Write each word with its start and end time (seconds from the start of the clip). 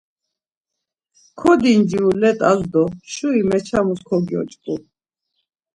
Kodinciru 1.39 2.11
let̆as 2.21 2.61
do 2.71 2.83
şuri 3.11 3.41
meçamas 3.49 3.99
kogyoç̌ǩu. 4.07 4.75